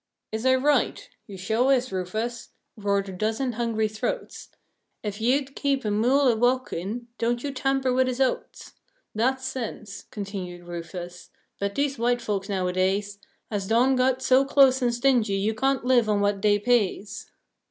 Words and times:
"Is 0.31 0.47
I 0.47 0.55
right?" 0.55 1.07
"You 1.27 1.37
sho 1.37 1.69
is, 1.69 1.91
Rufus!" 1.91 2.49
roared 2.75 3.07
a 3.09 3.11
dozen 3.11 3.51
hungry 3.51 3.87
throats. 3.87 4.49
"Ef 5.03 5.21
you'd 5.21 5.55
keep 5.55 5.85
a 5.85 5.91
mule 5.91 6.27
a 6.27 6.35
wo'kin', 6.35 7.05
don't 7.19 7.43
you 7.43 7.51
tamper 7.53 7.93
wid 7.93 8.07
his 8.07 8.19
oats. 8.19 8.73
Dat's 9.15 9.45
sense," 9.45 10.05
continued 10.09 10.65
Rufus. 10.67 11.29
"But 11.59 11.75
dese 11.75 11.99
white 11.99 12.19
folks 12.19 12.49
nowadays 12.49 13.19
Has 13.51 13.67
done 13.67 13.95
got 13.95 14.23
so 14.23 14.43
close 14.43 14.81
and 14.81 14.91
stingy 14.91 15.35
you 15.35 15.53
can't 15.53 15.85
live 15.85 16.09
on 16.09 16.19
what 16.19 16.41
dey 16.41 16.57
pays. 16.57 17.29